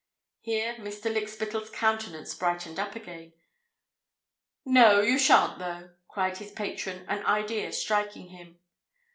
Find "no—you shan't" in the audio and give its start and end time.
4.65-5.59